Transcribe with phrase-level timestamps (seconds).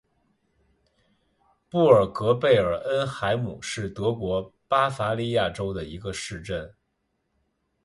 [1.69, 6.73] 布尔格贝尔恩海姆是德国巴伐利亚州的一个市镇。